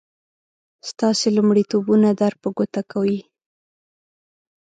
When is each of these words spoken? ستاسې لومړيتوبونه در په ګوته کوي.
ستاسې 0.89 1.27
لومړيتوبونه 1.37 2.09
در 2.19 2.33
په 2.41 2.49
ګوته 2.57 2.81
کوي. 2.91 3.19